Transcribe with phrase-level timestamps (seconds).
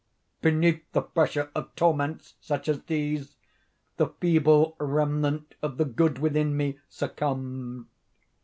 [0.41, 3.35] _Beneath the pressure of torments such as these,
[3.97, 7.85] the feeble remnant of the good within me succumbed.